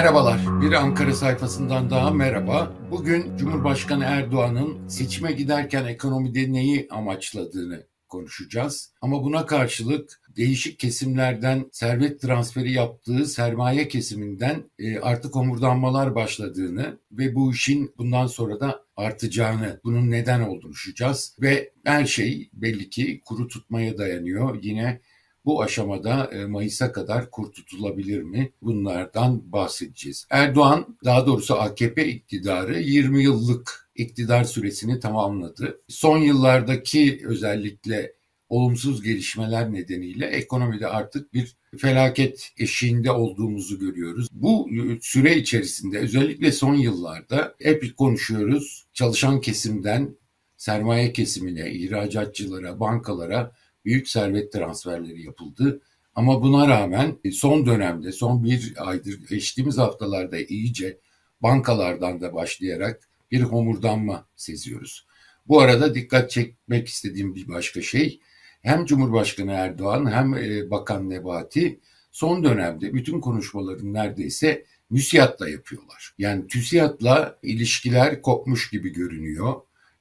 Merhabalar, 0.00 0.40
bir 0.62 0.72
Ankara 0.72 1.14
sayfasından 1.14 1.90
daha 1.90 2.10
merhaba. 2.10 2.72
Bugün 2.90 3.36
Cumhurbaşkanı 3.36 4.04
Erdoğan'ın 4.04 4.88
seçime 4.88 5.32
giderken 5.32 5.84
ekonomide 5.84 6.52
neyi 6.52 6.88
amaçladığını 6.90 7.86
konuşacağız. 8.08 8.92
Ama 9.00 9.24
buna 9.24 9.46
karşılık 9.46 10.20
değişik 10.36 10.78
kesimlerden 10.78 11.64
servet 11.72 12.20
transferi 12.20 12.72
yaptığı 12.72 13.26
sermaye 13.26 13.88
kesiminden 13.88 14.70
e, 14.78 14.98
artık 14.98 15.36
omurdanmalar 15.36 16.14
başladığını 16.14 16.98
ve 17.12 17.34
bu 17.34 17.52
işin 17.52 17.94
bundan 17.98 18.26
sonra 18.26 18.60
da 18.60 18.84
artacağını, 18.96 19.80
bunun 19.84 20.10
neden 20.10 20.40
olduğunu 20.40 20.60
konuşacağız. 20.62 21.36
Ve 21.40 21.72
her 21.84 22.06
şey 22.06 22.50
belli 22.52 22.90
ki 22.90 23.20
kuru 23.24 23.48
tutmaya 23.48 23.98
dayanıyor. 23.98 24.58
Yine 24.62 25.00
bu 25.44 25.62
aşamada 25.62 26.30
e, 26.32 26.46
Mayıs'a 26.46 26.92
kadar 26.92 27.30
kurtulabilir 27.30 28.22
mi? 28.22 28.52
Bunlardan 28.62 29.52
bahsedeceğiz. 29.52 30.26
Erdoğan, 30.30 30.98
daha 31.04 31.26
doğrusu 31.26 31.54
AKP 31.54 32.08
iktidarı 32.08 32.80
20 32.80 33.22
yıllık 33.22 33.90
iktidar 33.94 34.44
süresini 34.44 35.00
tamamladı. 35.00 35.80
Son 35.88 36.18
yıllardaki 36.18 37.22
özellikle 37.24 38.12
olumsuz 38.48 39.02
gelişmeler 39.02 39.72
nedeniyle 39.72 40.26
ekonomide 40.26 40.86
artık 40.86 41.34
bir 41.34 41.56
felaket 41.78 42.52
eşiğinde 42.58 43.10
olduğumuzu 43.10 43.78
görüyoruz. 43.78 44.28
Bu 44.32 44.68
süre 45.02 45.36
içerisinde 45.36 45.98
özellikle 45.98 46.52
son 46.52 46.74
yıllarda 46.74 47.54
hep 47.62 47.96
konuşuyoruz. 47.96 48.86
Çalışan 48.92 49.40
kesimden 49.40 50.16
sermaye 50.56 51.12
kesimine, 51.12 51.70
ihracatçılara, 51.72 52.80
bankalara 52.80 53.52
büyük 53.84 54.08
servet 54.08 54.52
transferleri 54.52 55.22
yapıldı. 55.22 55.80
Ama 56.14 56.42
buna 56.42 56.68
rağmen 56.68 57.18
son 57.32 57.66
dönemde, 57.66 58.12
son 58.12 58.44
bir 58.44 58.74
aydır, 58.76 59.26
geçtiğimiz 59.28 59.78
haftalarda 59.78 60.38
iyice 60.38 60.98
bankalardan 61.40 62.20
da 62.20 62.34
başlayarak 62.34 63.08
bir 63.30 63.40
homurdanma 63.40 64.28
seziyoruz. 64.36 65.06
Bu 65.48 65.60
arada 65.60 65.94
dikkat 65.94 66.30
çekmek 66.30 66.88
istediğim 66.88 67.34
bir 67.34 67.48
başka 67.48 67.82
şey, 67.82 68.20
hem 68.62 68.86
Cumhurbaşkanı 68.86 69.52
Erdoğan 69.52 70.12
hem 70.12 70.34
e, 70.34 70.70
Bakan 70.70 71.10
Nebati 71.10 71.80
son 72.12 72.44
dönemde 72.44 72.94
bütün 72.94 73.20
konuşmaların 73.20 73.92
neredeyse 73.92 74.64
müsiyatla 74.90 75.48
yapıyorlar. 75.48 76.14
Yani 76.18 76.46
TÜSİAD'la 76.46 77.38
ilişkiler 77.42 78.22
kopmuş 78.22 78.70
gibi 78.70 78.92
görünüyor. 78.92 79.54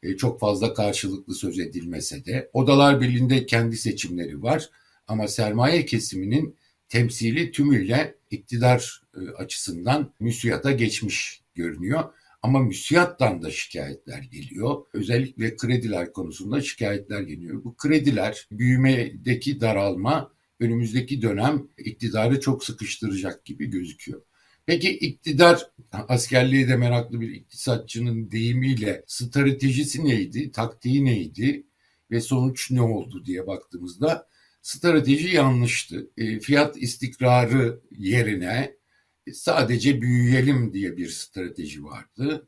E, 0.04 0.18
çok 0.18 0.40
fazla 0.40 0.74
karşılıklı 0.74 1.36
söz 1.36 1.60
edilmese 1.60 2.26
de. 2.26 2.50
Odalar 2.54 3.02
Birliği'nde 3.02 3.46
kendi 3.46 3.78
seçimleri 3.78 4.44
var 4.44 4.70
ama 5.08 5.28
sermaye 5.28 5.86
kesiminin 5.86 6.56
temsili 6.90 7.52
tümüyle 7.52 8.16
iktidar 8.32 9.02
e, 9.16 9.20
açısından 9.30 10.14
müsiyata 10.20 10.72
geçmiş 10.72 11.42
görünüyor. 11.56 12.04
Ama 12.42 12.60
müsiyattan 12.60 13.42
da 13.42 13.52
şikayetler 13.52 14.22
geliyor. 14.22 14.86
Özellikle 14.94 15.56
krediler 15.56 16.14
konusunda 16.14 16.62
şikayetler 16.62 17.22
geliyor. 17.22 17.64
Bu 17.64 17.78
krediler 17.78 18.48
büyümedeki 18.52 19.62
daralma 19.62 20.32
önümüzdeki 20.60 21.22
dönem 21.22 21.68
iktidarı 21.78 22.40
çok 22.40 22.64
sıkıştıracak 22.64 23.46
gibi 23.46 23.66
gözüküyor. 23.66 24.22
Peki 24.70 24.90
iktidar 24.98 25.68
askerliğe 25.92 26.68
de 26.68 26.76
meraklı 26.76 27.22
bir 27.22 27.32
iktisatçının 27.32 28.32
deyimiyle 28.32 29.04
stratejisi 29.08 30.06
neydi, 30.06 30.52
taktiği 30.52 31.06
neydi 31.06 31.64
ve 32.12 32.22
sonuç 32.22 32.72
ne 32.72 32.82
oldu 32.82 33.26
diye 33.26 33.48
baktığımızda 33.48 34.28
strateji 34.62 35.36
yanlıştı. 35.36 36.10
E, 36.18 36.40
fiyat 36.40 36.78
istikrarı 36.78 37.82
yerine 37.92 38.76
sadece 39.34 40.02
büyüyelim 40.02 40.74
diye 40.74 40.98
bir 40.98 41.10
strateji 41.10 41.84
vardı. 41.84 42.48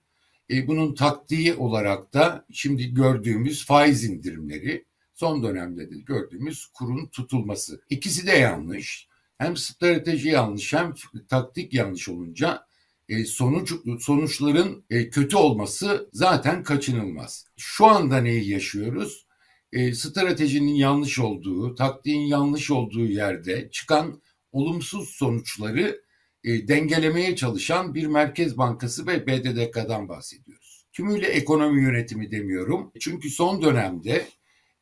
E, 0.51 0.67
bunun 0.67 0.95
taktiği 0.95 1.53
olarak 1.53 2.13
da 2.13 2.45
şimdi 2.51 2.93
gördüğümüz 2.93 3.65
faiz 3.65 4.03
indirimleri, 4.03 4.85
son 5.13 5.43
dönemde 5.43 5.91
de 5.91 5.95
gördüğümüz 5.95 6.65
kurun 6.65 7.07
tutulması. 7.07 7.81
İkisi 7.89 8.27
de 8.27 8.31
yanlış 8.31 9.10
hem 9.41 9.57
strateji 9.57 10.29
yanlış 10.29 10.73
hem 10.73 10.93
taktik 11.29 11.73
yanlış 11.73 12.09
olunca 12.09 12.65
e, 13.09 13.25
sonuç 13.25 13.73
sonuçların 13.99 14.85
e, 14.89 15.09
kötü 15.09 15.37
olması 15.37 16.09
zaten 16.13 16.63
kaçınılmaz. 16.63 17.45
Şu 17.57 17.85
anda 17.85 18.17
neyi 18.17 18.49
yaşıyoruz? 18.49 19.25
E, 19.73 19.93
stratejinin 19.93 20.73
yanlış 20.73 21.19
olduğu, 21.19 21.75
taktiğin 21.75 22.27
yanlış 22.27 22.71
olduğu 22.71 23.05
yerde 23.05 23.69
çıkan 23.71 24.21
olumsuz 24.51 25.09
sonuçları 25.09 26.01
e, 26.43 26.67
dengelemeye 26.67 27.35
çalışan 27.35 27.93
bir 27.95 28.07
Merkez 28.07 28.57
Bankası 28.57 29.07
ve 29.07 29.27
BDDK'dan 29.27 30.09
bahsediyoruz. 30.09 30.85
Tümüyle 30.93 31.27
ekonomi 31.27 31.81
yönetimi 31.83 32.31
demiyorum. 32.31 32.91
Çünkü 32.99 33.29
son 33.29 33.61
dönemde 33.61 34.27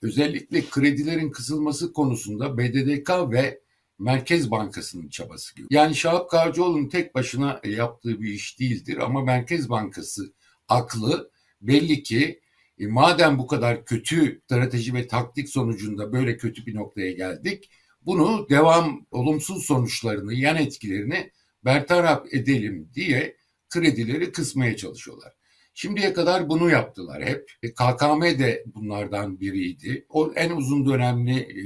özellikle 0.01 0.69
kredilerin 0.69 1.31
kısılması 1.31 1.93
konusunda 1.93 2.57
BDDK 2.57 3.31
ve 3.31 3.59
Merkez 3.99 4.51
Bankası'nın 4.51 5.09
çabası 5.09 5.55
gibi. 5.55 5.67
Yani 5.71 5.95
Şahap 5.95 6.29
Kavcıoğlu'nun 6.29 6.89
tek 6.89 7.15
başına 7.15 7.61
yaptığı 7.63 8.21
bir 8.21 8.29
iş 8.29 8.59
değildir 8.59 8.97
ama 8.97 9.23
Merkez 9.23 9.69
Bankası 9.69 10.33
aklı 10.67 11.31
belli 11.61 12.03
ki 12.03 12.41
e, 12.79 12.87
madem 12.87 13.37
bu 13.37 13.47
kadar 13.47 13.85
kötü 13.85 14.41
strateji 14.45 14.93
ve 14.93 15.07
taktik 15.07 15.49
sonucunda 15.49 16.13
böyle 16.13 16.37
kötü 16.37 16.65
bir 16.65 16.75
noktaya 16.75 17.11
geldik, 17.11 17.69
bunu 18.01 18.47
devam 18.49 19.05
olumsuz 19.11 19.65
sonuçlarını, 19.65 20.33
yan 20.33 20.55
etkilerini 20.55 21.31
bertaraf 21.65 22.33
edelim 22.33 22.89
diye 22.95 23.35
kredileri 23.69 24.31
kısmaya 24.31 24.77
çalışıyorlar. 24.77 25.33
Şimdiye 25.73 26.13
kadar 26.13 26.49
bunu 26.49 26.69
yaptılar 26.69 27.23
hep. 27.23 27.51
E, 27.63 27.73
KKM 27.73 28.21
de 28.21 28.63
bunlardan 28.75 29.39
biriydi. 29.39 30.05
O 30.09 30.33
en 30.35 30.49
uzun 30.49 30.85
dönemli 30.85 31.39
e, 31.39 31.63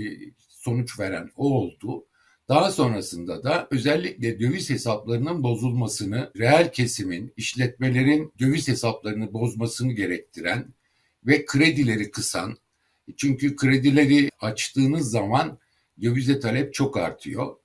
sonuç 0.49 0.99
veren 0.99 1.29
o 1.35 1.53
oldu. 1.53 2.05
Daha 2.49 2.71
sonrasında 2.71 3.43
da 3.43 3.67
özellikle 3.71 4.39
döviz 4.39 4.69
hesaplarının 4.69 5.43
bozulmasını, 5.43 6.31
reel 6.37 6.71
kesimin, 6.71 7.33
işletmelerin 7.37 8.33
döviz 8.39 8.67
hesaplarını 8.67 9.33
bozmasını 9.33 9.91
gerektiren 9.93 10.73
ve 11.25 11.45
kredileri 11.45 12.11
kısan, 12.11 12.57
çünkü 13.17 13.55
kredileri 13.55 14.29
açtığınız 14.39 15.11
zaman 15.11 15.57
dövize 16.01 16.39
talep 16.39 16.73
çok 16.73 16.97
artıyor. 16.97 17.55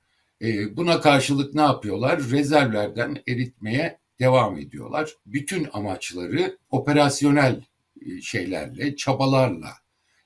E, 0.42 0.76
buna 0.76 1.00
karşılık 1.00 1.54
ne 1.54 1.62
yapıyorlar? 1.62 2.30
Rezervlerden 2.30 3.22
eritmeye 3.28 3.98
devam 4.20 4.58
ediyorlar. 4.58 5.14
Bütün 5.26 5.68
amaçları 5.72 6.58
operasyonel 6.70 7.64
e, 8.06 8.20
şeylerle, 8.20 8.96
çabalarla 8.96 9.70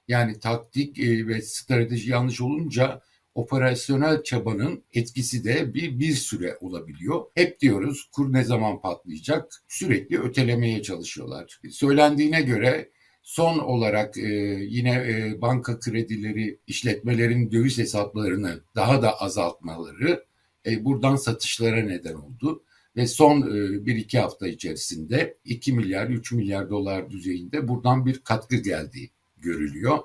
yani 0.09 0.39
taktik 0.39 0.99
e, 0.99 1.27
ve 1.27 1.43
strateji 1.43 2.11
yanlış 2.11 2.41
olunca 2.41 3.03
operasyonel 3.34 4.22
çabanın 4.22 4.84
etkisi 4.93 5.44
de 5.44 5.75
bir, 5.75 5.98
bir 5.98 6.12
süre 6.12 6.56
olabiliyor. 6.60 7.25
Hep 7.34 7.60
diyoruz 7.60 8.09
kur 8.12 8.32
ne 8.32 8.44
zaman 8.44 8.81
patlayacak 8.81 9.53
sürekli 9.69 10.20
ötelemeye 10.20 10.82
çalışıyorlar. 10.82 11.60
Söylendiğine 11.70 12.43
göre 12.43 12.91
son 13.22 13.59
olarak 13.59 14.19
e, 14.19 14.28
yine 14.69 14.91
e, 14.91 15.41
banka 15.41 15.81
kredileri 15.81 16.59
işletmelerin 16.66 17.53
döviz 17.53 17.78
hesaplarını 17.78 18.60
daha 18.76 19.03
da 19.03 19.20
azaltmaları 19.20 20.25
e, 20.66 20.84
buradan 20.84 21.16
satışlara 21.16 21.82
neden 21.82 22.14
oldu. 22.14 22.64
Ve 22.97 23.06
son 23.06 23.41
e, 23.43 23.87
bir 23.87 23.97
iki 23.97 24.19
hafta 24.19 24.49
içerisinde 24.49 25.37
2 25.44 25.73
milyar 25.73 26.08
3 26.08 26.32
milyar 26.32 26.70
dolar 26.70 27.11
düzeyinde 27.11 27.69
buradan 27.69 28.06
bir 28.06 28.19
katkı 28.19 28.56
geldiği 28.56 29.11
görülüyor. 29.37 29.99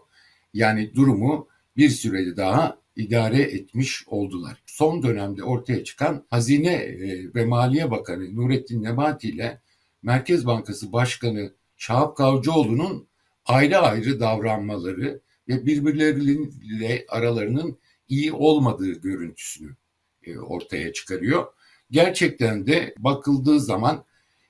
Yani 0.53 0.95
durumu 0.95 1.47
bir 1.77 1.89
sürede 1.89 2.37
daha 2.37 2.81
idare 2.97 3.41
etmiş 3.41 4.03
oldular. 4.07 4.63
Son 4.65 5.03
dönemde 5.03 5.43
ortaya 5.43 5.83
çıkan 5.83 6.25
Hazine 6.29 6.73
e, 6.73 7.33
ve 7.35 7.45
Maliye 7.45 7.91
Bakanı 7.91 8.35
Nurettin 8.35 8.83
Nebati 8.83 9.29
ile 9.29 9.61
Merkez 10.01 10.45
Bankası 10.45 10.91
Başkanı 10.91 11.53
Şahap 11.77 12.17
Kavcıoğlu'nun 12.17 13.07
ayrı 13.45 13.77
ayrı 13.77 14.19
davranmaları 14.19 15.21
ve 15.47 15.65
birbirleriyle 15.65 17.05
aralarının 17.09 17.79
iyi 18.07 18.33
olmadığı 18.33 18.91
görüntüsünü 18.91 19.75
e, 20.23 20.37
ortaya 20.37 20.93
çıkarıyor. 20.93 21.45
Gerçekten 21.91 22.67
de 22.67 22.93
bakıldığı 22.97 23.59
zaman 23.59 24.05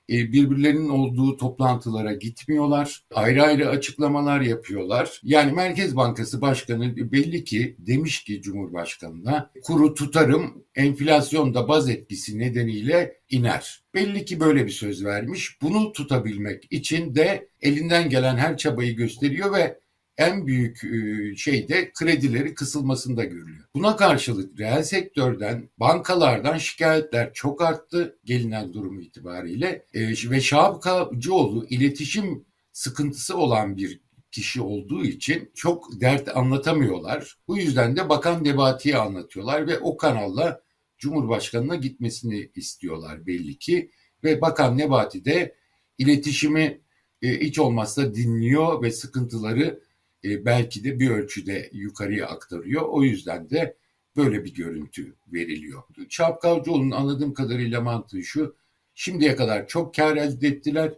birbirlerinin 0.08 0.88
olduğu 0.88 1.36
toplantılara 1.36 2.12
gitmiyorlar. 2.12 3.02
Ayrı 3.14 3.42
ayrı 3.42 3.68
açıklamalar 3.68 4.40
yapıyorlar. 4.40 5.20
Yani 5.22 5.52
Merkez 5.52 5.96
Bankası 5.96 6.40
Başkanı 6.40 6.96
belli 7.12 7.44
ki 7.44 7.76
demiş 7.78 8.24
ki 8.24 8.42
Cumhurbaşkanı'na 8.42 9.50
kuru 9.62 9.94
tutarım 9.94 10.64
enflasyon 10.74 11.54
da 11.54 11.68
baz 11.68 11.88
etkisi 11.88 12.38
nedeniyle 12.38 13.16
iner. 13.30 13.82
Belli 13.94 14.24
ki 14.24 14.40
böyle 14.40 14.66
bir 14.66 14.70
söz 14.70 15.04
vermiş. 15.04 15.58
Bunu 15.62 15.92
tutabilmek 15.92 16.66
için 16.70 17.14
de 17.14 17.48
elinden 17.60 18.10
gelen 18.10 18.36
her 18.36 18.56
çabayı 18.56 18.96
gösteriyor 18.96 19.52
ve 19.52 19.78
en 20.18 20.46
büyük 20.46 20.84
e, 20.84 21.36
şey 21.36 21.68
de 21.68 21.92
kredileri 21.92 22.54
kısılmasında 22.54 23.24
görülüyor. 23.24 23.64
Buna 23.74 23.96
karşılık 23.96 24.60
reel 24.60 24.82
sektörden, 24.82 25.70
bankalardan 25.76 26.58
şikayetler 26.58 27.32
çok 27.32 27.62
arttı 27.62 28.18
gelinen 28.24 28.72
durum 28.72 29.00
itibariyle 29.00 29.86
e, 29.94 30.30
ve 30.30 30.40
Şahap 30.40 30.82
Kavcıoğlu 30.82 31.66
iletişim 31.66 32.44
sıkıntısı 32.72 33.36
olan 33.36 33.76
bir 33.76 34.00
kişi 34.30 34.62
olduğu 34.62 35.04
için 35.04 35.50
çok 35.54 36.00
dert 36.00 36.36
anlatamıyorlar. 36.36 37.38
Bu 37.48 37.58
yüzden 37.58 37.96
de 37.96 38.08
Bakan 38.08 38.44
Nebati'ye 38.44 38.96
anlatıyorlar 38.96 39.66
ve 39.66 39.78
o 39.78 39.96
kanalla 39.96 40.62
Cumhurbaşkanı'na 40.98 41.74
gitmesini 41.74 42.50
istiyorlar 42.54 43.26
belli 43.26 43.58
ki. 43.58 43.90
Ve 44.24 44.40
Bakan 44.40 44.78
Nebati 44.78 45.24
de 45.24 45.54
iletişimi 45.98 46.80
e, 47.22 47.40
hiç 47.40 47.58
olmazsa 47.58 48.14
dinliyor 48.14 48.82
ve 48.82 48.90
sıkıntıları 48.90 49.80
e, 50.24 50.44
belki 50.44 50.84
de 50.84 51.00
bir 51.00 51.10
ölçüde 51.10 51.70
yukarıya 51.72 52.26
aktarıyor. 52.26 52.82
O 52.82 53.02
yüzden 53.02 53.50
de 53.50 53.76
böyle 54.16 54.44
bir 54.44 54.54
görüntü 54.54 55.16
veriliyor. 55.32 55.82
Çapkavcıoğlu'nun 56.08 56.90
anladığım 56.90 57.34
kadarıyla 57.34 57.80
mantığı 57.80 58.22
şu. 58.22 58.56
Şimdiye 58.94 59.36
kadar 59.36 59.68
çok 59.68 59.94
kar 59.94 60.16
elde 60.16 60.48
ettiler. 60.48 60.92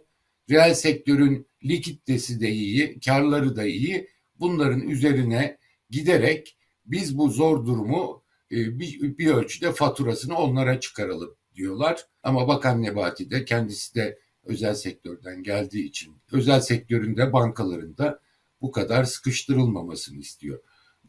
Reel 0.49 0.73
sektörün 0.73 1.47
likiditesi 1.63 2.39
de 2.39 2.49
iyi, 2.49 2.99
karları 2.99 3.55
da 3.55 3.63
iyi. 3.65 4.07
Bunların 4.39 4.81
üzerine 4.81 5.57
giderek 5.89 6.57
biz 6.85 7.17
bu 7.17 7.29
zor 7.29 7.65
durumu 7.65 8.23
e, 8.51 8.79
bir, 8.79 9.17
bir 9.17 9.27
ölçüde 9.27 9.71
faturasını 9.71 10.37
onlara 10.37 10.79
çıkaralım 10.79 11.35
diyorlar. 11.55 12.05
Ama 12.23 12.47
Bakan 12.47 12.81
Nebati 12.81 13.29
de 13.29 13.45
kendisi 13.45 13.95
de 13.95 14.19
özel 14.43 14.75
sektörden 14.75 15.43
geldiği 15.43 15.85
için 15.85 16.15
özel 16.31 16.59
sektöründe 16.59 17.33
bankalarında 17.33 18.19
bu 18.61 18.71
kadar 18.71 19.03
sıkıştırılmamasını 19.03 20.19
istiyor. 20.19 20.59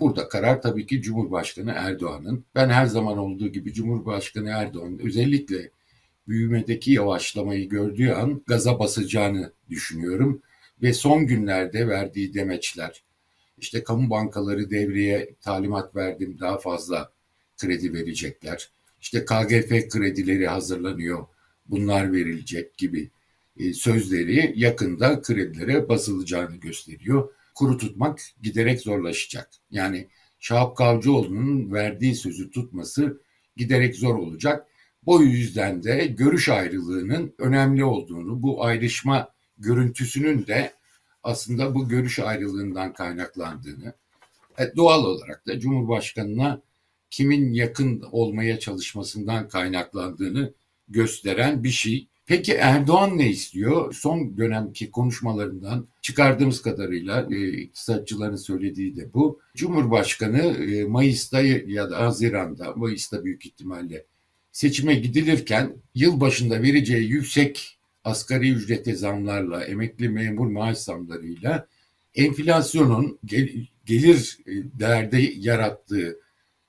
Burada 0.00 0.28
karar 0.28 0.62
tabii 0.62 0.86
ki 0.86 1.02
Cumhurbaşkanı 1.02 1.72
Erdoğan'ın. 1.76 2.44
Ben 2.54 2.68
her 2.68 2.86
zaman 2.86 3.18
olduğu 3.18 3.48
gibi 3.48 3.72
Cumhurbaşkanı 3.72 4.48
Erdoğan 4.48 4.98
özellikle 5.02 5.70
büyümedeki 6.28 6.92
yavaşlamayı 6.92 7.68
gördüğü 7.68 8.10
an 8.10 8.42
gaza 8.46 8.78
basacağını 8.78 9.52
düşünüyorum. 9.70 10.42
Ve 10.82 10.92
son 10.92 11.26
günlerde 11.26 11.88
verdiği 11.88 12.34
demeçler, 12.34 13.02
işte 13.58 13.84
kamu 13.84 14.10
bankaları 14.10 14.70
devreye 14.70 15.34
talimat 15.40 15.96
verdim 15.96 16.36
daha 16.40 16.58
fazla 16.58 17.12
kredi 17.56 17.92
verecekler. 17.92 18.70
İşte 19.00 19.24
KGF 19.24 19.88
kredileri 19.88 20.46
hazırlanıyor, 20.46 21.26
bunlar 21.66 22.12
verilecek 22.12 22.78
gibi 22.78 23.10
e, 23.58 23.72
sözleri 23.72 24.52
yakında 24.56 25.22
kredilere 25.22 25.88
basılacağını 25.88 26.56
gösteriyor. 26.56 27.28
Kuru 27.54 27.78
tutmak 27.78 28.20
giderek 28.42 28.80
zorlaşacak. 28.80 29.50
Yani 29.70 30.08
Şahap 30.40 30.76
Kavcıoğlu'nun 30.76 31.72
verdiği 31.72 32.14
sözü 32.14 32.50
tutması 32.50 33.20
giderek 33.56 33.96
zor 33.96 34.14
olacak. 34.14 34.66
Bu 35.02 35.22
yüzden 35.22 35.82
de 35.82 36.06
görüş 36.06 36.48
ayrılığının 36.48 37.34
önemli 37.38 37.84
olduğunu, 37.84 38.42
bu 38.42 38.64
ayrışma 38.64 39.28
görüntüsünün 39.58 40.46
de 40.46 40.72
aslında 41.22 41.74
bu 41.74 41.88
görüş 41.88 42.18
ayrılığından 42.18 42.92
kaynaklandığını, 42.92 43.94
e, 44.58 44.76
doğal 44.76 45.04
olarak 45.04 45.46
da 45.46 45.60
Cumhurbaşkanı'na 45.60 46.62
kimin 47.10 47.52
yakın 47.52 48.02
olmaya 48.12 48.58
çalışmasından 48.58 49.48
kaynaklandığını 49.48 50.54
gösteren 50.88 51.64
bir 51.64 51.70
şey. 51.70 52.08
Peki 52.26 52.52
Erdoğan 52.52 53.18
ne 53.18 53.30
istiyor? 53.30 53.94
Son 53.94 54.36
dönemki 54.36 54.90
konuşmalarından 54.90 55.88
çıkardığımız 56.02 56.62
kadarıyla 56.62 57.28
e, 57.30 57.48
iktisatçıların 57.48 58.36
söylediği 58.36 58.96
de 58.96 59.14
bu. 59.14 59.40
Cumhurbaşkanı 59.56 60.42
e, 60.42 60.84
Mayıs'ta 60.84 61.40
ya 61.40 61.90
da 61.90 62.00
Haziran'da, 62.00 62.72
Mayıs'ta 62.76 63.24
büyük 63.24 63.46
ihtimalle 63.46 64.04
seçime 64.52 64.94
gidilirken 64.94 65.76
yıl 65.94 66.20
başında 66.20 66.62
vereceği 66.62 67.10
yüksek 67.10 67.78
asgari 68.04 68.50
ücrete 68.50 68.94
zamlarla, 68.94 69.64
emekli 69.64 70.08
memur 70.08 70.46
maaş 70.46 70.78
zamlarıyla 70.78 71.66
enflasyonun 72.14 73.18
gel, 73.24 73.48
gelir 73.86 74.38
e, 74.46 74.52
değerde 74.78 75.32
yarattığı 75.36 76.21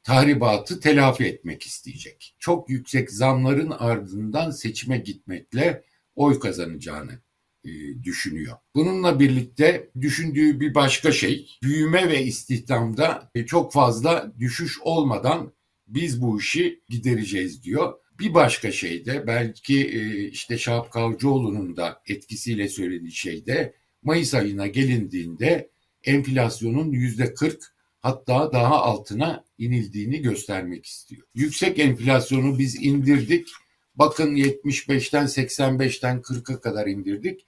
tahribatı 0.04 0.80
telafi 0.80 1.24
etmek 1.24 1.64
isteyecek. 1.64 2.36
Çok 2.40 2.70
yüksek 2.70 3.12
zamların 3.12 3.72
ardından 3.72 4.52
seçime 4.52 4.98
gitmekle 4.98 5.84
oy 6.16 6.40
kazanacağını 6.40 7.20
e, 7.66 8.04
düşünüyor. 8.04 8.58
Bununla 8.76 9.20
birlikte 9.20 9.90
düşündüğü 10.02 10.60
bir 10.60 10.76
başka 10.76 11.12
şey 11.12 11.50
büyüme 11.64 12.10
ve 12.10 12.24
istihdamda 12.24 13.32
e, 13.36 13.46
çok 13.46 13.74
fazla 13.74 14.34
düşüş 14.40 14.80
olmadan 14.82 15.54
biz 15.88 16.22
bu 16.22 16.40
işi 16.40 16.84
gidereceğiz 16.90 17.64
diyor. 17.64 17.94
Bir 18.20 18.34
başka 18.34 18.72
şey 18.72 19.06
de 19.06 19.28
belki 19.28 19.88
e, 19.88 20.28
işte 20.28 20.58
Şahap 20.58 20.92
Kavcıoğlu'nun 20.92 21.76
da 21.76 22.02
etkisiyle 22.08 22.70
söylediği 22.70 23.12
şey 23.12 23.46
de 23.46 23.76
Mayıs 24.04 24.34
ayına 24.34 24.68
gelindiğinde 24.68 25.70
enflasyonun 26.04 26.92
yüzde 26.92 27.34
40 27.34 27.73
hatta 28.04 28.52
daha 28.52 28.82
altına 28.82 29.44
inildiğini 29.58 30.22
göstermek 30.22 30.86
istiyor. 30.86 31.28
Yüksek 31.36 31.80
enflasyonu 31.80 32.60
biz 32.60 32.84
indirdik. 32.84 33.48
Bakın 33.96 34.36
75'ten 34.36 35.26
85'ten 35.26 36.22
40'a 36.22 36.60
kadar 36.60 36.88
indirdik. 36.88 37.46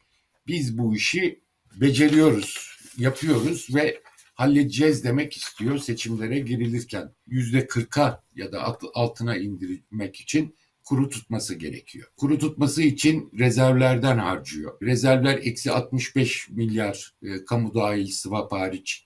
Biz 0.48 0.78
bu 0.78 0.96
işi 0.96 1.40
beceriyoruz, 1.76 2.78
yapıyoruz 2.98 3.68
ve 3.76 4.02
halledeceğiz 4.34 5.04
demek 5.04 5.38
istiyor 5.38 5.78
seçimlere 5.78 6.40
girilirken. 6.40 7.12
Yüzde 7.28 7.60
40'a 7.60 8.24
ya 8.36 8.52
da 8.52 8.78
altına 8.94 9.38
indirmek 9.38 10.16
için 10.16 10.56
kuru 10.84 11.10
tutması 11.10 11.56
gerekiyor. 11.56 12.08
Kuru 12.18 12.40
tutması 12.40 12.82
için 12.82 13.32
rezervlerden 13.40 14.18
harcıyor. 14.18 14.82
Rezervler 14.82 15.40
eksi 15.44 15.72
65 15.72 16.50
milyar 16.50 17.14
e, 17.24 17.46
kamu 17.46 17.74
dahil 17.74 18.08
swap 18.08 18.52
hariç 18.52 19.05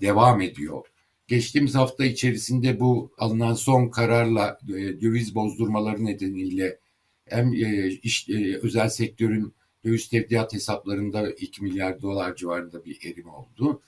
devam 0.00 0.40
ediyor. 0.40 0.86
Geçtiğimiz 1.28 1.74
hafta 1.74 2.04
içerisinde 2.04 2.80
bu 2.80 3.12
alınan 3.18 3.54
son 3.54 3.88
kararla 3.88 4.58
e, 4.68 5.00
döviz 5.00 5.34
bozdurmaları 5.34 6.04
nedeniyle 6.04 6.78
hem 7.26 7.52
e, 7.52 7.88
iş, 7.88 8.28
e, 8.28 8.58
özel 8.62 8.88
sektörün 8.88 9.54
döviz 9.84 10.08
tevdiat 10.08 10.52
hesaplarında 10.52 11.30
2 11.30 11.62
milyar 11.62 12.02
dolar 12.02 12.36
civarında 12.36 12.84
bir 12.84 12.98
erim 13.04 13.28
oldu. 13.28 13.82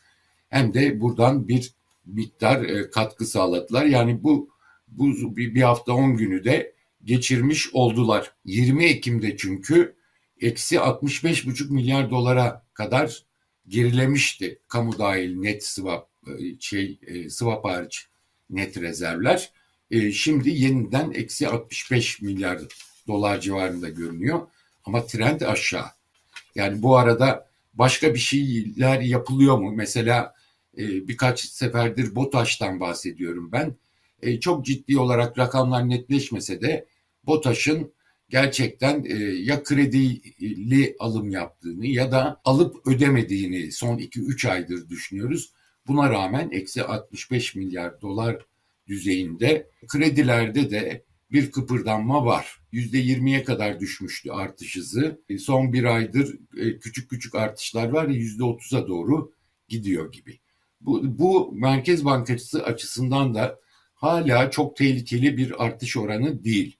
Hem 0.48 0.74
de 0.74 1.00
buradan 1.00 1.48
bir 1.48 1.72
miktar 2.06 2.90
katkı 2.90 3.26
sağladılar. 3.26 3.84
Yani 3.84 4.22
bu 4.22 4.48
bu 4.88 5.36
bir 5.36 5.62
hafta 5.62 5.92
10 5.92 6.16
günü 6.16 6.44
de 6.44 6.72
geçirmiş 7.04 7.74
oldular. 7.74 8.32
20 8.44 8.84
Ekim'de 8.84 9.36
çünkü 9.36 9.96
eksi 10.40 10.76
65,5 10.76 11.72
milyar 11.72 12.10
dolara 12.10 12.66
kadar 12.74 13.25
gerilemişti 13.68 14.58
kamu 14.68 14.98
dahil 14.98 15.36
net 15.36 15.66
swap 15.66 16.08
e, 16.26 16.60
şey 16.60 16.98
e, 17.06 17.30
swap 17.30 17.64
hariç 17.64 18.06
net 18.50 18.76
rezervler. 18.76 19.50
E, 19.90 20.12
şimdi 20.12 20.50
yeniden 20.50 21.10
eksi 21.10 21.48
65 21.48 22.22
milyar 22.22 22.60
dolar 23.08 23.40
civarında 23.40 23.88
görünüyor. 23.88 24.40
Ama 24.84 25.06
trend 25.06 25.40
aşağı. 25.40 25.86
Yani 26.54 26.82
bu 26.82 26.96
arada 26.96 27.48
başka 27.74 28.14
bir 28.14 28.18
şeyler 28.18 29.00
yapılıyor 29.00 29.58
mu? 29.58 29.72
Mesela 29.72 30.34
birkaç 30.78 31.40
seferdir 31.40 32.14
BOTAŞ'tan 32.14 32.80
bahsediyorum 32.80 33.52
ben. 33.52 33.76
Çok 34.40 34.64
ciddi 34.64 34.98
olarak 34.98 35.38
rakamlar 35.38 35.88
netleşmese 35.88 36.60
de 36.60 36.86
BOTAŞ'ın 37.26 37.92
gerçekten 38.28 39.04
e, 39.04 39.14
ya 39.24 39.62
kredili 39.62 40.96
alım 40.98 41.30
yaptığını 41.30 41.86
ya 41.86 42.12
da 42.12 42.40
alıp 42.44 42.86
ödemediğini 42.86 43.72
son 43.72 43.98
2-3 43.98 44.50
aydır 44.50 44.88
düşünüyoruz. 44.88 45.52
Buna 45.86 46.10
rağmen 46.10 46.50
eksi 46.50 46.82
65 46.82 47.54
milyar 47.54 48.00
dolar 48.00 48.46
düzeyinde 48.86 49.70
kredilerde 49.88 50.70
de 50.70 51.04
bir 51.32 51.50
kıpırdanma 51.50 52.24
var. 52.24 52.60
%20'ye 52.72 53.44
kadar 53.44 53.80
düşmüştü 53.80 54.30
artış 54.30 54.76
hızı. 54.76 55.20
E, 55.28 55.38
son 55.38 55.72
bir 55.72 55.84
aydır 55.84 56.38
e, 56.56 56.78
küçük 56.78 57.10
küçük 57.10 57.34
artışlar 57.34 57.88
var 57.88 58.08
%30'a 58.08 58.88
doğru 58.88 59.32
gidiyor 59.68 60.12
gibi. 60.12 60.40
Bu, 60.80 61.18
bu 61.18 61.52
Merkez 61.52 62.04
Bankası 62.04 62.64
açısından 62.64 63.34
da 63.34 63.58
hala 63.94 64.50
çok 64.50 64.76
tehlikeli 64.76 65.36
bir 65.36 65.64
artış 65.64 65.96
oranı 65.96 66.44
değil. 66.44 66.75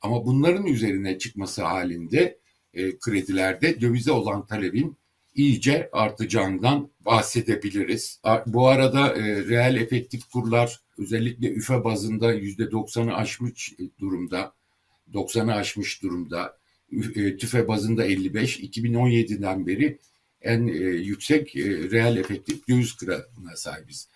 Ama 0.00 0.26
bunların 0.26 0.66
üzerine 0.66 1.18
çıkması 1.18 1.62
halinde 1.62 2.38
e, 2.74 2.98
kredilerde 2.98 3.80
dövize 3.80 4.12
olan 4.12 4.46
talebin 4.46 4.96
iyice 5.34 5.90
artacağından 5.92 6.90
bahsedebiliriz. 7.00 8.20
Bu 8.46 8.68
arada 8.68 9.14
e, 9.14 9.44
reel 9.48 9.76
efektif 9.76 10.24
kurlar 10.32 10.80
özellikle 10.98 11.52
üfe 11.52 11.84
bazında 11.84 12.34
%90'ı 12.34 13.14
aşmış 13.14 13.74
durumda. 14.00 14.52
90'ı 15.14 15.54
aşmış 15.54 16.02
durumda. 16.02 16.58
E, 17.14 17.36
tüfe 17.36 17.68
bazında 17.68 18.04
55. 18.04 18.60
2017'den 18.60 19.66
beri 19.66 19.98
en 20.42 20.66
e, 20.66 20.72
yüksek 20.82 21.56
e, 21.56 21.90
reel 21.90 22.16
efektif 22.16 22.68
döviz 22.68 22.92
kırağına 22.92 23.56
sahibiz. 23.56 24.08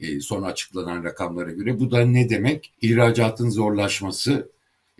E, 0.00 0.20
son 0.20 0.42
açıklanan 0.42 1.04
rakamlara 1.04 1.50
göre. 1.50 1.80
Bu 1.80 1.90
da 1.90 2.04
ne 2.04 2.30
demek? 2.30 2.72
İhracatın 2.82 3.50
zorlaşması, 3.50 4.50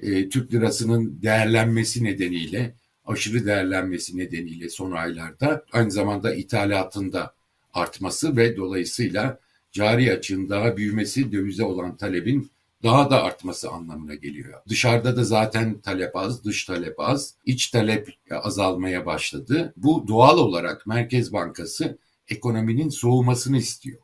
e, 0.02 0.28
Türk 0.28 0.52
lirasının 0.52 1.22
değerlenmesi 1.22 2.04
nedeniyle, 2.04 2.74
aşırı 3.06 3.46
değerlenmesi 3.46 4.18
nedeniyle 4.18 4.68
son 4.68 4.92
aylarda 4.92 5.64
aynı 5.72 5.90
zamanda 5.90 6.34
ithalatın 6.34 7.12
da 7.12 7.34
artması 7.74 8.36
ve 8.36 8.56
dolayısıyla 8.56 9.40
cari 9.72 10.12
açığın 10.12 10.48
daha 10.48 10.76
büyümesi 10.76 11.32
dövize 11.32 11.64
olan 11.64 11.96
talebin 11.96 12.50
daha 12.82 13.10
da 13.10 13.22
artması 13.22 13.70
anlamına 13.70 14.14
geliyor. 14.14 14.62
Dışarıda 14.68 15.16
da 15.16 15.24
zaten 15.24 15.80
talep 15.80 16.16
az, 16.16 16.44
dış 16.44 16.64
talep 16.64 17.00
az, 17.00 17.34
iç 17.46 17.70
talep 17.70 18.14
azalmaya 18.30 19.06
başladı. 19.06 19.72
Bu 19.76 20.04
doğal 20.08 20.38
olarak 20.38 20.86
Merkez 20.86 21.32
Bankası 21.32 21.98
ekonominin 22.28 22.88
soğumasını 22.88 23.58
istiyor. 23.58 23.98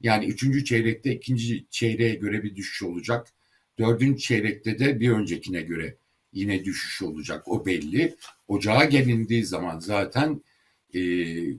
Yani 0.00 0.26
üçüncü 0.26 0.64
çeyrekte 0.64 1.12
ikinci 1.12 1.66
çeyreğe 1.70 2.14
göre 2.14 2.42
bir 2.42 2.56
düşüş 2.56 2.82
olacak. 2.82 3.32
Dördüncü 3.78 4.18
çeyrekte 4.18 4.78
de 4.78 5.00
bir 5.00 5.10
öncekine 5.10 5.62
göre 5.62 5.96
yine 6.32 6.64
düşüş 6.64 7.02
olacak. 7.02 7.48
O 7.48 7.66
belli. 7.66 8.16
Ocağa 8.48 8.84
gelindiği 8.84 9.44
zaman 9.44 9.78
zaten 9.78 10.42
e, 10.94 11.00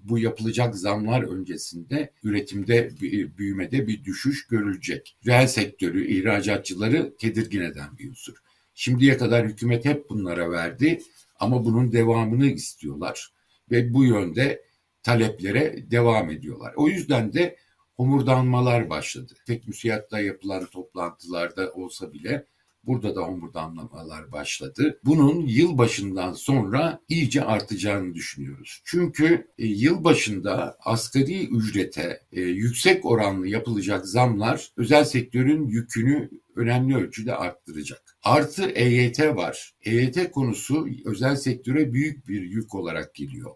bu 0.10 0.20
yapılacak 0.20 0.76
zamlar 0.76 1.24
öncesinde 1.24 2.14
üretimde, 2.24 2.92
büyümede 3.38 3.88
bir 3.88 4.04
düşüş 4.04 4.48
görülecek. 4.48 5.18
Reel 5.26 5.48
sektörü, 5.48 6.08
ihracatçıları 6.08 7.16
tedirgin 7.18 7.62
eden 7.62 7.98
bir 7.98 8.10
unsur. 8.10 8.36
Şimdiye 8.74 9.18
kadar 9.18 9.48
hükümet 9.48 9.86
hep 9.86 10.10
bunlara 10.10 10.52
verdi 10.52 11.02
ama 11.40 11.66
bunun 11.66 11.92
devamını 11.92 12.48
istiyorlar 12.48 13.34
ve 13.72 13.94
bu 13.94 14.06
yönde 14.06 14.62
taleplere 15.04 15.92
devam 15.92 16.30
ediyorlar. 16.30 16.74
O 16.76 16.88
yüzden 16.88 17.34
de 17.34 17.56
homurdanmalar 18.00 18.90
başladı. 18.90 19.34
Tek 19.48 19.68
müsiyatta 19.68 20.20
yapılan 20.20 20.66
toplantılarda 20.66 21.72
olsa 21.72 22.14
bile 22.14 22.46
Burada 22.84 23.16
da 23.16 23.22
homurdanmalar 23.22 24.32
başladı. 24.32 25.00
Bunun 25.06 25.46
yıl 25.46 25.78
başından 25.78 26.34
sonra 26.34 27.02
iyice 27.10 27.44
artacağını 27.44 28.14
düşünüyoruz. 28.14 28.82
Çünkü 28.86 29.48
e, 29.58 29.66
yıl 29.66 30.04
başında 30.04 30.78
asgari 30.80 31.48
ücrete 31.48 32.22
e, 32.32 32.42
yüksek 32.42 33.06
oranlı 33.06 33.48
yapılacak 33.48 34.08
zamlar 34.08 34.72
özel 34.78 35.04
sektörün 35.04 35.68
yükünü 35.68 36.30
önemli 36.56 36.96
ölçüde 36.96 37.36
arttıracak. 37.36 38.18
Artı 38.24 38.70
EYT 38.70 39.20
var. 39.20 39.74
EYT 39.82 40.32
konusu 40.32 40.88
özel 41.06 41.36
sektöre 41.36 41.94
büyük 41.94 42.28
bir 42.28 42.42
yük 42.42 42.76
olarak 42.76 43.16
geliyor. 43.16 43.52